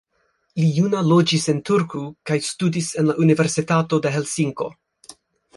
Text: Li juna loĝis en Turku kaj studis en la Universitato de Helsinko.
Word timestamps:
Li 0.61 0.69
juna 0.77 1.01
loĝis 1.09 1.45
en 1.53 1.59
Turku 1.71 2.01
kaj 2.31 2.39
studis 2.47 2.91
en 3.03 3.11
la 3.13 3.19
Universitato 3.27 4.01
de 4.07 4.15
Helsinko. 4.17 4.73